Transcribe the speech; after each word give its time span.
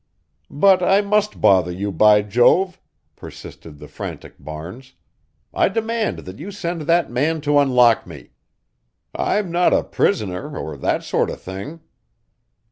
"But 0.49 0.81
I 0.81 1.01
must 1.01 1.41
bother 1.41 1.71
you, 1.71 1.91
by 1.91 2.23
Jove," 2.23 2.81
persisted 3.15 3.77
the 3.77 3.87
frantic 3.87 4.33
Barnes. 4.39 4.93
"I 5.53 5.69
demand 5.69 6.25
that 6.25 6.39
you 6.39 6.49
send 6.49 6.81
that 6.89 7.11
man 7.11 7.39
to 7.41 7.59
unlock 7.59 8.07
me. 8.07 8.31
I'm 9.13 9.51
not 9.51 9.73
a 9.75 9.83
prisoner 9.83 10.57
or 10.57 10.75
that 10.75 11.03
sort 11.03 11.29
of 11.29 11.39
thing." 11.39 11.81